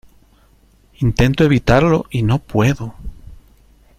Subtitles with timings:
[0.99, 2.95] intento evitarlo y no puedo.